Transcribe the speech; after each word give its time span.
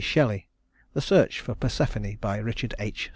SHELLEY 0.03 0.47
The 0.93 1.01
Search 1.01 1.41
for 1.41 1.53
Persephone 1.53 2.17
RICHARD 2.23 2.73
H. 2.79 3.09